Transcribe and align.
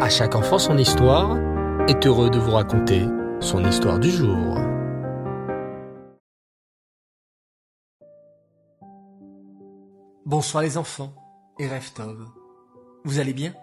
À 0.00 0.08
chaque 0.08 0.34
enfant 0.34 0.58
son 0.58 0.76
histoire 0.76 1.38
est 1.88 2.04
heureux 2.04 2.28
de 2.28 2.38
vous 2.38 2.50
raconter 2.50 3.06
son 3.40 3.64
histoire 3.64 4.00
du 4.00 4.10
jour. 4.10 4.58
Bonsoir 10.26 10.64
les 10.64 10.76
enfants 10.78 11.14
et 11.60 11.68
Reftov. 11.68 12.26
Vous 13.04 13.20
allez 13.20 13.32
bien? 13.32 13.54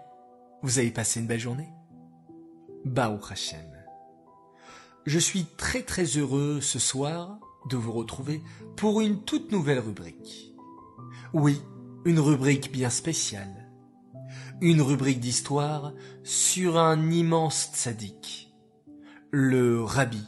Vous 0.62 0.78
avez 0.78 0.90
passé 0.90 1.20
une 1.20 1.26
belle 1.26 1.38
journée? 1.38 1.68
Baou 2.86 3.18
Hashem. 3.30 3.70
Je 5.04 5.18
suis 5.18 5.44
très 5.58 5.82
très 5.82 6.04
heureux 6.04 6.62
ce 6.62 6.78
soir 6.78 7.38
de 7.68 7.76
vous 7.76 7.92
retrouver 7.92 8.40
pour 8.76 9.02
une 9.02 9.22
toute 9.22 9.52
nouvelle 9.52 9.80
rubrique. 9.80 10.54
Oui, 11.34 11.60
une 12.06 12.20
rubrique 12.20 12.72
bien 12.72 12.88
spéciale 12.90 13.61
une 14.62 14.80
rubrique 14.80 15.18
d'histoire 15.18 15.92
sur 16.22 16.78
un 16.78 17.10
immense 17.10 17.70
tzaddik, 17.74 18.54
le 19.32 19.82
rabbi 19.82 20.22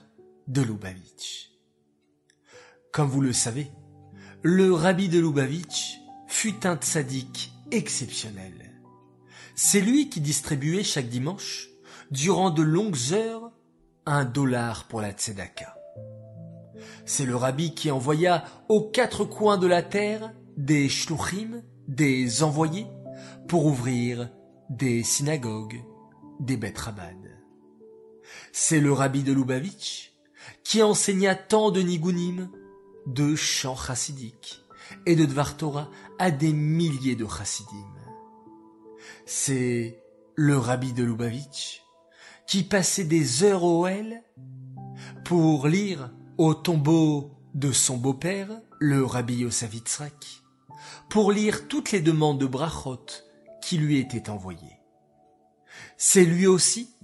de 0.49 0.61
Lubavitch. 0.61 1.53
Comme 2.93 3.09
vous 3.09 3.21
le 3.21 3.33
savez, 3.33 3.71
le 4.43 4.75
rabbi 4.75 5.09
de 5.09 5.21
Lubavitch 5.21 6.01
fut 6.27 6.67
un 6.67 6.75
tzaddik 6.75 7.53
exceptionnel. 7.71 8.73
C'est 9.55 9.81
lui 9.81 10.09
qui 10.09 10.21
distribuait 10.21 10.83
chaque 10.83 11.09
dimanche, 11.09 11.69
durant 12.11 12.51
de 12.51 12.63
longues 12.63 13.13
heures, 13.13 13.53
un 14.05 14.25
dollar 14.25 14.89
pour 14.89 15.01
la 15.01 15.13
tzedaka. 15.13 15.77
C'est 17.07 17.25
le 17.25 17.37
rabbi 17.37 17.73
qui 17.73 17.93
envoya 17.93 18.45
aux 18.69 18.91
quatre 18.91 19.25
coins 19.25 19.59
de 19.59 19.69
la 19.69 19.85
terre 19.85 20.33
des 20.57 20.89
shluchim, 20.89 21.63
des 21.87 22.43
envoyés, 22.43 22.87
pour 23.49 23.67
ouvrir 23.67 24.31
des 24.71 25.03
synagogues, 25.03 25.83
des 26.41 26.57
bêtes 26.57 26.81
C'est 28.53 28.81
le 28.81 28.93
rabbi 28.93 29.23
de 29.23 29.33
Lubavitch 29.33 30.13
qui 30.63 30.83
enseigna 30.83 31.35
tant 31.35 31.71
de 31.71 31.81
nigunim, 31.81 32.51
de 33.07 33.35
chants 33.35 33.77
chassidiques 33.77 34.63
et 35.07 35.17
de 35.17 35.25
Dvar 35.25 35.57
Torah 35.57 35.91
à 36.19 36.31
des 36.31 36.53
milliers 36.53 37.17
de 37.17 37.27
chassidim. 37.27 37.93
C'est 39.27 40.03
le 40.35 40.57
rabbi 40.57 40.93
de 40.93 41.05
Lubavitch 41.05 41.83
qui 42.47 42.63
passait 42.63 43.05
des 43.05 43.43
heures 43.43 43.65
au 43.65 43.87
L 43.87 44.23
pour 45.25 45.67
lire 45.67 46.13
au 46.39 46.55
tombeau 46.55 47.31
de 47.55 47.73
son 47.73 47.97
beau-père, 47.97 48.49
le 48.81 49.05
rabbi 49.05 49.37
Yosavitzrak, 49.37 50.43
pour 51.09 51.33
lire 51.33 51.69
toutes 51.69 51.93
les 51.93 52.01
demandes 52.01 52.41
de 52.41 52.47
brachot 52.47 53.07
qui 53.63 53.79
lui 53.79 53.99
étaient 53.99 54.31
envoyées. 54.31 54.81
C'est 55.97 56.25
lui 56.25 56.47
aussi 56.47 56.95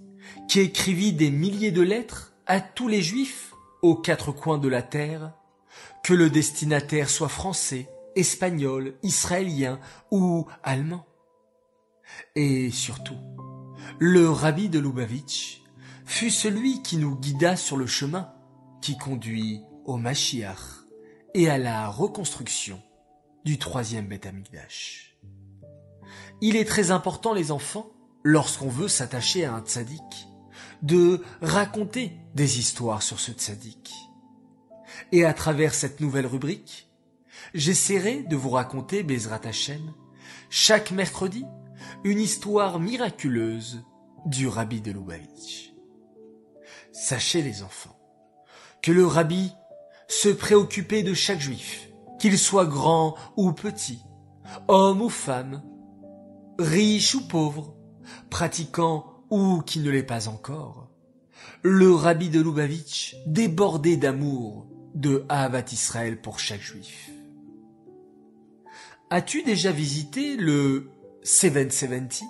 qui 0.48 0.60
écrivit 0.60 1.12
des 1.12 1.30
milliers 1.30 1.70
de 1.70 1.82
lettres 1.82 2.34
à 2.46 2.60
tous 2.60 2.88
les 2.88 3.02
juifs 3.02 3.54
aux 3.82 3.94
quatre 3.94 4.32
coins 4.32 4.58
de 4.58 4.68
la 4.68 4.82
terre, 4.82 5.32
que 6.02 6.12
le 6.12 6.28
destinataire 6.28 7.08
soit 7.08 7.28
français, 7.28 7.88
espagnol, 8.16 8.94
israélien 9.02 9.78
ou 10.10 10.46
allemand. 10.62 11.06
Et 12.34 12.70
surtout, 12.70 13.16
le 13.98 14.28
rabbi 14.28 14.68
de 14.68 14.78
Lubavitch 14.78 15.62
fut 16.04 16.30
celui 16.30 16.82
qui 16.82 16.96
nous 16.96 17.16
guida 17.16 17.56
sur 17.56 17.76
le 17.76 17.86
chemin 17.86 18.32
qui 18.82 18.98
conduit 18.98 19.60
au 19.84 19.96
Mashiach 19.96 20.84
et 21.34 21.48
à 21.48 21.58
la 21.58 21.88
reconstruction 21.88 22.82
du 23.44 23.58
troisième 23.58 24.06
Beth. 24.06 24.28
Il 26.40 26.56
est 26.56 26.64
très 26.64 26.90
important, 26.90 27.34
les 27.34 27.50
enfants, 27.50 27.90
lorsqu'on 28.22 28.68
veut 28.68 28.88
s'attacher 28.88 29.44
à 29.44 29.54
un 29.54 29.60
tzaddik, 29.60 30.28
de 30.82 31.22
raconter 31.40 32.12
des 32.34 32.58
histoires 32.58 33.02
sur 33.02 33.20
ce 33.20 33.32
tzaddik. 33.32 33.92
Et 35.12 35.24
à 35.24 35.34
travers 35.34 35.74
cette 35.74 36.00
nouvelle 36.00 36.26
rubrique, 36.26 36.88
j'essaierai 37.54 38.22
de 38.22 38.36
vous 38.36 38.50
raconter, 38.50 39.02
Bezrat 39.02 39.40
Hashem, 39.44 39.92
chaque 40.48 40.90
mercredi, 40.90 41.44
une 42.04 42.18
histoire 42.18 42.80
miraculeuse 42.80 43.82
du 44.26 44.48
rabbi 44.48 44.80
de 44.80 44.92
Lubavitch. 44.92 45.72
Sachez 46.92 47.42
les 47.42 47.62
enfants, 47.62 47.98
que 48.82 48.92
le 48.92 49.06
rabbi 49.06 49.52
se 50.08 50.28
préoccupait 50.28 51.02
de 51.02 51.14
chaque 51.14 51.40
juif, 51.40 51.89
qu'il 52.20 52.38
soit 52.38 52.66
grand 52.66 53.16
ou 53.36 53.52
petit, 53.52 53.98
homme 54.68 55.00
ou 55.00 55.08
femme, 55.08 55.62
riche 56.58 57.14
ou 57.14 57.26
pauvre, 57.26 57.74
pratiquant 58.28 59.24
ou 59.30 59.62
qui 59.62 59.80
ne 59.80 59.90
l'est 59.90 60.02
pas 60.02 60.28
encore. 60.28 60.90
Le 61.62 61.92
rabbi 61.94 62.28
de 62.28 62.40
Lubavitch 62.40 63.16
débordait 63.26 63.96
d'amour 63.96 64.66
de 64.94 65.24
Ahavat 65.30 65.64
Israël 65.72 66.20
pour 66.20 66.38
chaque 66.38 66.60
juif. 66.60 67.10
As-tu 69.08 69.42
déjà 69.42 69.72
visité 69.72 70.36
le 70.36 70.90
770 71.22 72.24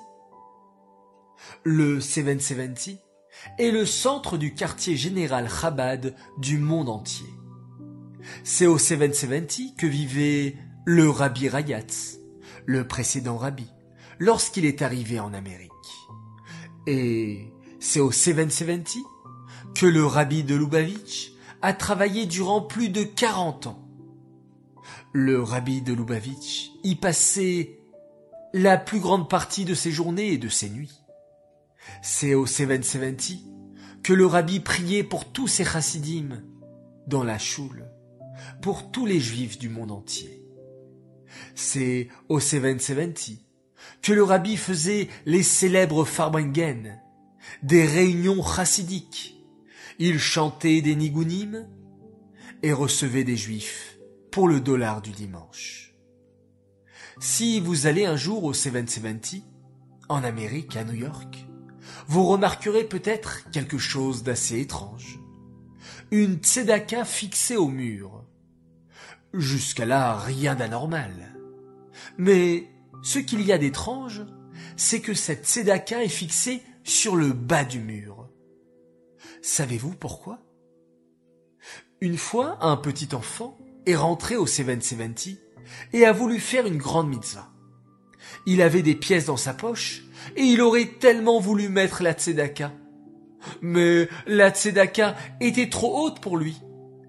Le 1.64 2.00
770 2.00 2.98
est 3.58 3.70
le 3.72 3.84
centre 3.84 4.38
du 4.38 4.54
quartier 4.54 4.96
général 4.96 5.48
Chabad 5.50 6.14
du 6.38 6.58
monde 6.58 6.88
entier. 6.88 7.26
C'est 8.44 8.66
au 8.66 8.78
770 8.78 9.75
que 9.76 9.86
vivait 9.86 10.56
le 10.84 11.08
rabbi 11.10 11.48
Rayatz, 11.48 12.19
le 12.66 12.86
précédent 12.86 13.36
rabbi, 13.36 13.66
lorsqu'il 14.19 14.64
est 14.64 14.82
arrivé 14.82 15.20
en 15.20 15.32
Amérique. 15.34 15.70
Et 16.86 17.53
c'est 17.78 18.00
au 18.00 18.10
770 18.10 19.03
que 19.75 19.86
le 19.86 20.04
rabbi 20.04 20.42
de 20.44 20.54
Lubavitch 20.54 21.32
a 21.62 21.72
travaillé 21.72 22.26
durant 22.26 22.60
plus 22.60 22.88
de 22.88 23.03
40 23.03 23.66
ans. 23.66 23.88
Le 25.12 25.42
rabbi 25.42 25.82
de 25.82 25.92
Lubavitch 25.92 26.70
y 26.84 26.94
passait 26.94 27.81
la 28.52 28.76
plus 28.76 29.00
grande 29.00 29.28
partie 29.28 29.64
de 29.64 29.75
ses 29.75 29.91
journées 29.91 30.32
et 30.32 30.38
de 30.38 30.48
ses 30.48 30.70
nuits. 30.70 31.00
C'est 32.02 32.34
au 32.34 32.47
770 32.47 33.44
que 34.02 34.12
le 34.12 34.26
rabbi 34.26 34.60
priait 34.60 35.04
pour 35.04 35.31
tous 35.32 35.48
ses 35.48 35.64
chassidim 35.64 36.42
dans 37.06 37.25
la 37.25 37.38
choule, 37.38 37.91
pour 38.62 38.90
tous 38.90 39.06
les 39.06 39.20
juifs 39.20 39.58
du 39.58 39.68
monde 39.68 39.90
entier. 39.90 40.42
C'est 41.54 42.08
au 42.28 42.40
770 42.40 43.38
que 44.02 44.12
le 44.12 44.22
rabbi 44.22 44.56
faisait 44.56 45.08
les 45.26 45.42
célèbres 45.42 46.04
Farbringen, 46.04 47.00
des 47.62 47.84
réunions 47.84 48.42
chassidiques. 48.42 49.36
Il 49.98 50.18
chantait 50.18 50.80
des 50.80 50.96
nigunim 50.96 51.68
et 52.62 52.72
recevait 52.72 53.24
des 53.24 53.36
juifs 53.36 53.98
pour 54.30 54.48
le 54.48 54.60
dollar 54.60 55.02
du 55.02 55.10
dimanche. 55.10 55.94
Si 57.20 57.60
vous 57.60 57.86
allez 57.86 58.06
un 58.06 58.16
jour 58.16 58.44
au 58.44 58.52
770, 58.52 59.42
en 60.08 60.24
Amérique, 60.24 60.76
à 60.76 60.84
New 60.84 60.94
York, 60.94 61.46
vous 62.08 62.26
remarquerez 62.26 62.84
peut-être 62.84 63.50
quelque 63.50 63.78
chose 63.78 64.22
d'assez 64.22 64.60
étrange. 64.60 65.20
Une 66.10 66.36
tzedaka 66.36 67.04
fixée 67.04 67.56
au 67.56 67.68
mur. 67.68 68.24
Jusqu'à 69.32 69.86
là, 69.86 70.16
rien 70.16 70.54
d'anormal. 70.54 71.36
Mais 72.18 72.68
ce 73.02 73.18
qu'il 73.18 73.42
y 73.42 73.52
a 73.52 73.58
d'étrange, 73.58 74.22
c'est 74.76 75.00
que 75.00 75.14
cette 75.14 75.46
tzedaka 75.46 76.02
est 76.02 76.08
fixée 76.08 76.62
sur 76.84 77.16
le 77.16 77.32
bas 77.32 77.64
du 77.64 77.80
mur. 77.80 78.28
Savez-vous 79.42 79.94
pourquoi? 79.94 80.40
Une 82.00 82.16
fois, 82.16 82.58
un 82.60 82.76
petit 82.76 83.14
enfant 83.14 83.58
est 83.86 83.96
rentré 83.96 84.36
au 84.36 84.46
770 84.46 85.38
et 85.92 86.04
a 86.04 86.12
voulu 86.12 86.40
faire 86.40 86.66
une 86.66 86.78
grande 86.78 87.08
mitzvah. 87.08 87.50
Il 88.46 88.62
avait 88.62 88.82
des 88.82 88.94
pièces 88.94 89.26
dans 89.26 89.36
sa 89.36 89.54
poche 89.54 90.04
et 90.36 90.42
il 90.42 90.60
aurait 90.60 90.93
tellement 90.99 91.40
voulu 91.40 91.69
mettre 91.69 92.02
la 92.02 92.12
tzedaka. 92.12 92.72
Mais 93.62 94.08
la 94.26 94.50
tzedaka 94.50 95.16
était 95.40 95.70
trop 95.70 96.05
haute 96.05 96.20
pour 96.20 96.37
lui. 96.37 96.60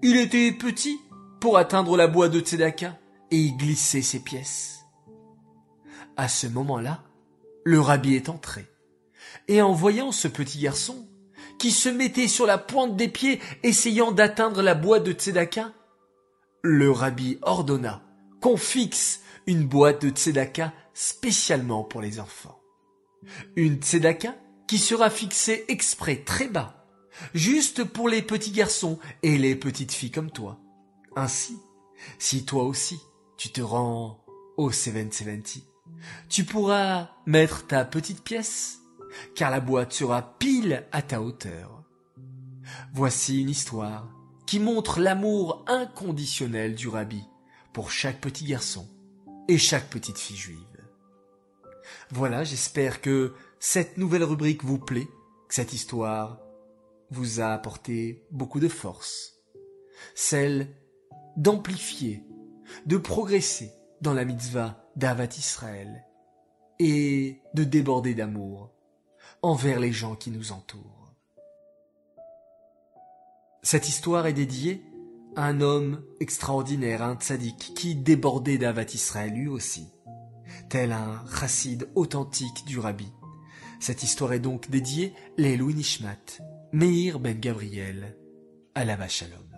Il 0.02 0.16
était 0.16 0.52
petit 0.52 0.98
pour 1.42 1.58
atteindre 1.58 1.96
la 1.96 2.06
boîte 2.06 2.30
de 2.30 2.38
tzedaka 2.38 2.96
et 3.32 3.36
y 3.36 3.52
glisser 3.56 4.00
ses 4.00 4.20
pièces. 4.20 4.86
À 6.16 6.28
ce 6.28 6.46
moment-là, 6.46 7.02
le 7.64 7.80
rabbi 7.80 8.14
est 8.14 8.28
entré, 8.28 8.70
et 9.48 9.60
en 9.60 9.72
voyant 9.72 10.12
ce 10.12 10.28
petit 10.28 10.60
garçon, 10.60 11.08
qui 11.58 11.72
se 11.72 11.88
mettait 11.88 12.28
sur 12.28 12.46
la 12.46 12.58
pointe 12.58 12.94
des 12.94 13.08
pieds 13.08 13.40
essayant 13.64 14.12
d'atteindre 14.12 14.62
la 14.62 14.76
boîte 14.76 15.02
de 15.02 15.10
tzedaka, 15.10 15.72
le 16.62 16.92
rabbi 16.92 17.38
ordonna 17.42 18.04
qu'on 18.40 18.56
fixe 18.56 19.22
une 19.48 19.66
boîte 19.66 20.02
de 20.02 20.10
tzedaka 20.10 20.72
spécialement 20.94 21.82
pour 21.82 22.02
les 22.02 22.20
enfants. 22.20 22.60
Une 23.56 23.82
tzedaka 23.82 24.36
qui 24.68 24.78
sera 24.78 25.10
fixée 25.10 25.64
exprès 25.66 26.18
très 26.18 26.46
bas, 26.46 26.86
juste 27.34 27.82
pour 27.82 28.08
les 28.08 28.22
petits 28.22 28.52
garçons 28.52 29.00
et 29.24 29.38
les 29.38 29.56
petites 29.56 29.92
filles 29.92 30.12
comme 30.12 30.30
toi. 30.30 30.60
Ainsi, 31.16 31.58
si 32.18 32.44
toi 32.44 32.64
aussi 32.64 33.00
tu 33.36 33.50
te 33.50 33.60
rends 33.60 34.24
au 34.56 34.70
770, 34.70 35.62
tu 36.28 36.44
pourras 36.44 37.10
mettre 37.26 37.66
ta 37.66 37.84
petite 37.84 38.22
pièce 38.22 38.80
car 39.34 39.50
la 39.50 39.60
boîte 39.60 39.92
sera 39.92 40.38
pile 40.38 40.86
à 40.92 41.02
ta 41.02 41.20
hauteur. 41.20 41.82
Voici 42.94 43.40
une 43.40 43.50
histoire 43.50 44.08
qui 44.46 44.58
montre 44.58 45.00
l'amour 45.00 45.64
inconditionnel 45.66 46.74
du 46.74 46.88
rabbi 46.88 47.22
pour 47.72 47.90
chaque 47.90 48.20
petit 48.20 48.44
garçon 48.44 48.88
et 49.48 49.58
chaque 49.58 49.90
petite 49.90 50.18
fille 50.18 50.36
juive. 50.36 50.58
Voilà, 52.10 52.44
j'espère 52.44 53.00
que 53.00 53.34
cette 53.58 53.98
nouvelle 53.98 54.24
rubrique 54.24 54.64
vous 54.64 54.78
plaît, 54.78 55.08
que 55.48 55.54
cette 55.54 55.72
histoire 55.72 56.40
vous 57.10 57.40
a 57.40 57.52
apporté 57.52 58.24
beaucoup 58.30 58.60
de 58.60 58.68
force, 58.68 59.40
celle 60.14 60.74
d'amplifier, 61.36 62.24
de 62.86 62.96
progresser 62.96 63.72
dans 64.00 64.14
la 64.14 64.24
mitzvah 64.24 64.84
d'Avat 64.96 65.36
Israël 65.38 66.04
et 66.78 67.40
de 67.54 67.64
déborder 67.64 68.14
d'amour 68.14 68.70
envers 69.42 69.80
les 69.80 69.92
gens 69.92 70.14
qui 70.14 70.30
nous 70.30 70.52
entourent. 70.52 71.14
Cette 73.62 73.88
histoire 73.88 74.26
est 74.26 74.32
dédiée 74.32 74.82
à 75.36 75.46
un 75.46 75.60
homme 75.60 76.02
extraordinaire, 76.20 77.02
un 77.02 77.14
tzaddik, 77.14 77.72
qui 77.74 77.94
débordait 77.94 78.58
d'Avat 78.58 78.92
Israël 78.94 79.32
lui 79.32 79.48
aussi, 79.48 79.88
tel 80.68 80.92
un 80.92 81.24
chassid 81.38 81.88
authentique 81.94 82.64
du 82.66 82.78
rabbi. 82.78 83.12
Cette 83.80 84.02
histoire 84.02 84.32
est 84.32 84.40
donc 84.40 84.68
dédiée 84.70 85.14
Louis 85.38 85.74
Nishmat, 85.74 86.40
Meir 86.72 87.18
ben 87.18 87.38
Gabriel, 87.38 88.16
à 88.74 88.84
la 88.84 89.08
Shalom. 89.08 89.51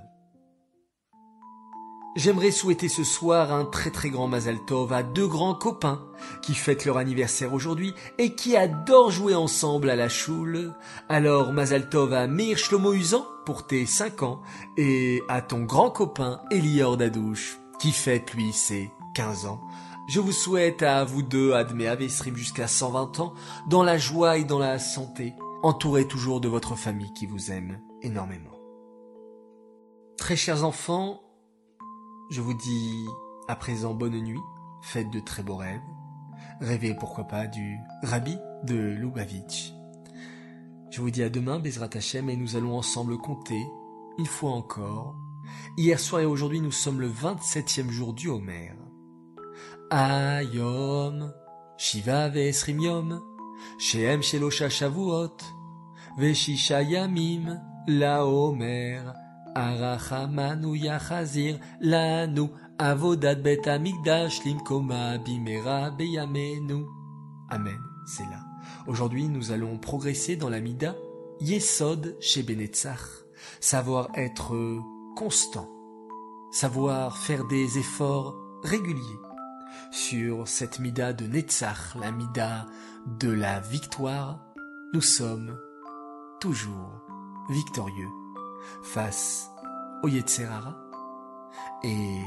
J'aimerais 2.17 2.53
souhaiter 2.53 2.89
ce 2.89 3.03
soir 3.03 3.53
un 3.53 3.65
très 3.65 3.91
très 3.91 4.09
grand 4.09 4.29
Mazal 4.29 4.65
Tov 4.65 4.93
à 4.93 5.03
deux 5.03 5.27
grands 5.27 5.55
copains 5.55 6.07
qui 6.43 6.55
fêtent 6.55 6.85
leur 6.85 6.97
anniversaire 6.97 7.53
aujourd'hui 7.53 7.93
et 8.19 8.37
qui 8.37 8.57
adorent 8.57 9.11
jouer 9.11 9.35
ensemble 9.35 9.91
à 9.91 9.97
la 9.97 10.09
choule. 10.09 10.75
Alors 11.09 11.53
Mazal 11.53 11.89
Tov 11.89 12.15
à 12.15 12.29
Meir 12.29 12.57
Shlomo 12.57 12.93
Usan 12.93 13.27
pour 13.45 13.67
tes 13.67 13.85
5 13.85 14.23
ans 14.23 14.43
et 14.77 15.23
à 15.29 15.43
ton 15.43 15.65
grand 15.65 15.91
copain 15.91 16.41
Elior 16.53 16.97
Dadouche 16.97 17.59
qui 17.81 17.91
fête 17.91 18.33
lui 18.33 18.53
ses 18.53 18.93
15 19.17 19.47
ans. 19.47 19.61
Je 20.07 20.21
vous 20.21 20.33
souhaite 20.33 20.85
à 20.85 21.03
vous 21.03 21.23
deux 21.23 21.53
Admé 21.53 21.89
Avesrim 21.89 22.37
jusqu'à 22.37 22.69
120 22.69 23.19
ans 23.19 23.35
dans 23.69 23.83
la 23.83 23.99
joie 23.99 24.39
et 24.39 24.45
dans 24.45 24.61
la 24.61 24.79
santé, 24.79 25.35
entourés 25.65 26.07
toujours 26.07 26.41
de 26.41 26.49
votre 26.49 26.77
famille 26.77 27.13
qui 27.13 27.27
vous 27.27 27.51
aime 27.51 27.81
énormément. 28.03 28.53
Très 30.17 30.37
chers 30.37 30.65
enfants, 30.65 31.24
je 32.31 32.41
vous 32.41 32.55
dis 32.55 33.07
à 33.49 33.57
présent 33.57 33.95
bonne 33.95 34.19
nuit, 34.21 34.41
faites 34.81 35.11
de 35.11 35.21
très 35.21 35.43
beaux 35.43 35.57
rêves, 35.57 35.81
rêvez 36.61 36.95
pourquoi 36.95 37.25
pas 37.25 37.47
du 37.47 37.79
Rabbi 38.03 38.37
de 38.65 38.77
Lubavitch. 38.77 39.73
Je 40.91 41.01
vous 41.01 41.11
dis 41.11 41.23
à 41.23 41.29
demain, 41.29 41.59
Bezrat 41.59 41.91
Hashem, 41.93 42.31
et 42.31 42.37
nous 42.37 42.57
allons 42.57 42.77
ensemble 42.77 43.19
compter, 43.19 43.61
une 44.19 44.27
fois 44.27 44.53
encore. 44.53 45.17
Hier 45.77 45.99
soir 45.99 46.23
et 46.23 46.27
aujourd'hui, 46.27 46.61
nous 46.61 46.73
sommes 46.73 47.01
le 47.01 47.11
27e 47.11 47.91
jour 47.91 48.15
du 48.15 48.29
Homer. 48.29 48.73
Ayom, 49.91 51.33
Shiva 51.77 52.29
ve'esrim 52.29 52.81
yom, 52.81 53.23
Shehem 53.79 54.23
shelosha 54.23 54.71
shavuot, 54.71 55.37
ve'shisha 56.17 56.83
yamim, 56.83 57.61
la 57.87 58.25
Homer, 58.25 59.03
Arachamanu 59.55 60.77
Yachazir 60.77 61.59
Lanu 61.81 62.51
Avodat 62.79 63.37
Limkoma 64.45 65.19
Bimera 65.19 65.91
Beyamenu. 65.91 66.87
Amen, 67.51 67.79
c'est 68.07 68.25
là. 68.25 68.45
Aujourd'hui, 68.87 69.29
nous 69.29 69.53
allons 69.53 69.79
progresser 69.79 70.37
dans 70.37 70.49
la 70.49 70.61
Mida 70.61 70.97
Yesod 71.41 72.17
chez 72.21 72.43
Benetzach. 72.43 73.01
Savoir 73.61 74.09
être 74.15 74.55
constant. 75.17 75.69
Savoir 76.51 77.19
faire 77.19 77.45
des 77.47 77.79
efforts 77.79 78.37
réguliers 78.63 79.21
sur 79.91 80.49
cette 80.49 80.81
Mida 80.81 81.13
de 81.13 81.27
Netzach, 81.27 81.95
la 82.01 82.11
Mida 82.11 82.67
de 83.07 83.31
la 83.31 83.61
victoire. 83.61 84.41
Nous 84.93 85.01
sommes 85.01 85.57
toujours 86.41 87.05
victorieux 87.51 88.24
face 88.83 89.51
au 90.03 90.09
Yetzerara 90.09 90.77
et 91.83 92.21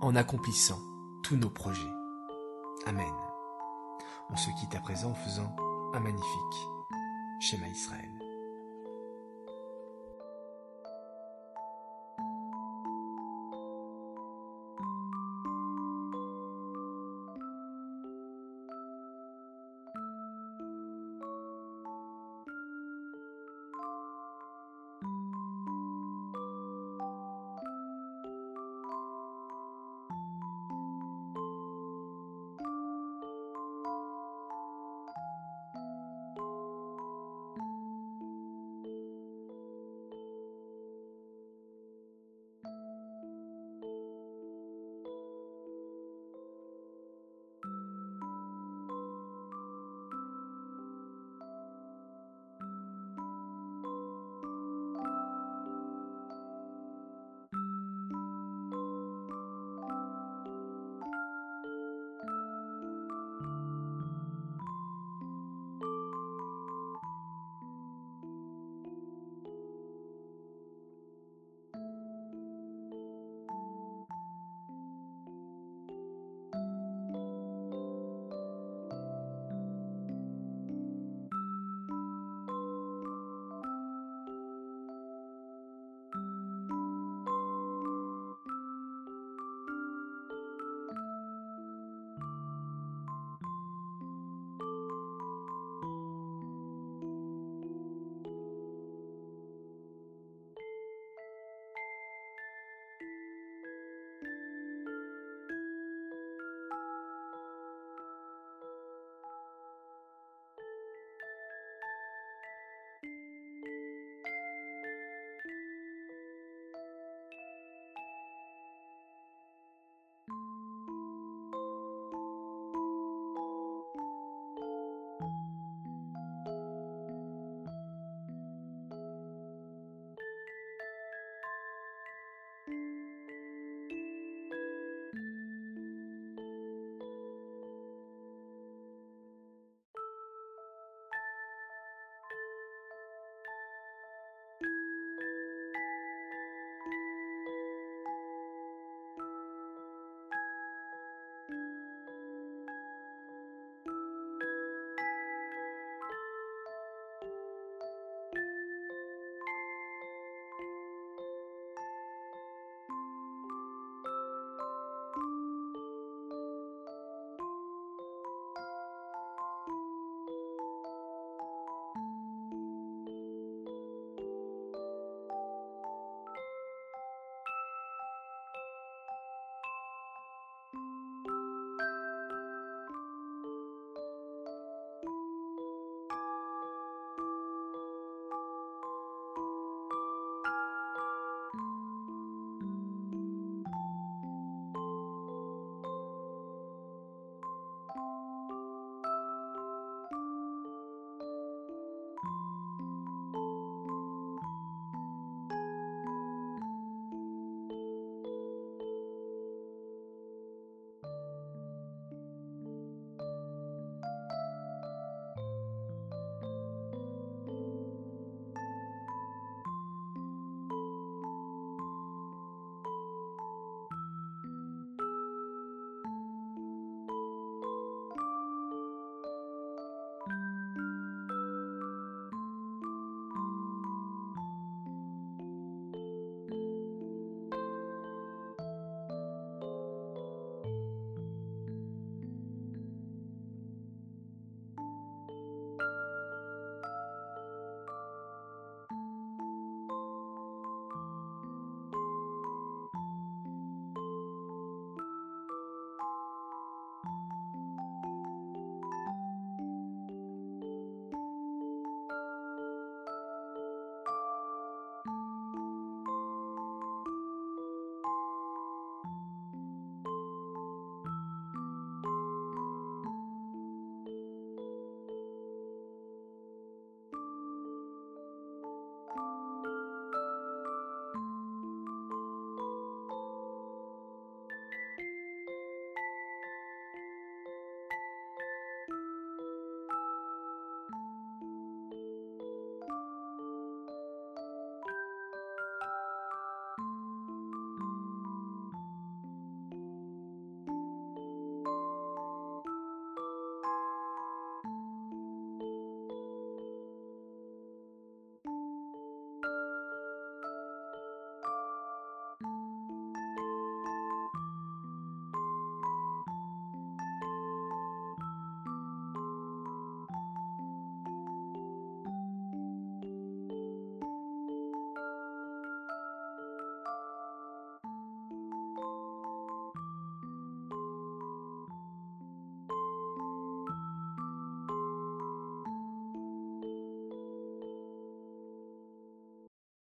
en 0.00 0.16
accomplissant 0.16 0.78
tous 1.22 1.36
nos 1.36 1.50
projets. 1.50 1.92
Amen. 2.86 3.12
On 4.30 4.36
se 4.36 4.50
quitte 4.60 4.74
à 4.74 4.80
présent 4.80 5.10
en 5.10 5.14
faisant 5.14 5.54
un 5.92 6.00
magnifique 6.00 6.68
schéma 7.40 7.68
Israël. 7.68 8.09